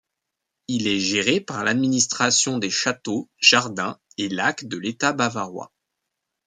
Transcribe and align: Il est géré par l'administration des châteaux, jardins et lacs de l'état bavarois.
Il 0.67 0.87
est 0.87 0.99
géré 0.99 1.39
par 1.41 1.63
l'administration 1.63 2.57
des 2.57 2.71
châteaux, 2.71 3.29
jardins 3.37 3.99
et 4.17 4.29
lacs 4.29 4.65
de 4.65 4.77
l'état 4.77 5.13
bavarois. 5.13 5.71